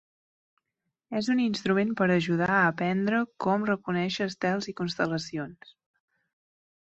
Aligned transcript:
És 1.19 1.27
un 1.33 1.41
instrument 1.43 1.91
per 1.99 2.07
ajudar 2.15 2.47
a 2.53 2.63
aprendre 2.69 3.19
com 3.47 3.67
reconèixer 3.71 4.27
estels 4.33 4.69
i 4.71 4.75
constel·lacions. 4.83 5.77